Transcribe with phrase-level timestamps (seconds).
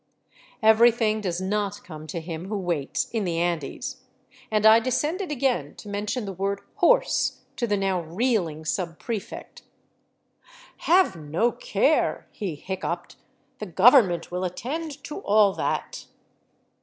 [0.63, 3.97] Everything does not come to him who waits in the Andes,
[4.49, 9.61] and I descended again to mention the word'' horse" to the now reeling sub prefect."
[10.89, 13.13] Have no care," he hiccoughed,"
[13.59, 16.07] the government will attend to all that."